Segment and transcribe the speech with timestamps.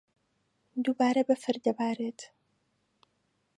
[0.83, 2.19] دووبارە بەفر دەبارێت.